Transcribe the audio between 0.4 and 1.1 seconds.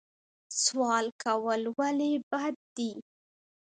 سوال